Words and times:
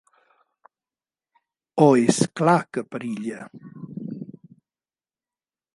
O 1.87 1.89
és 2.05 2.21
clar 2.41 2.57
que 2.77 2.85
perilla! 2.95 3.45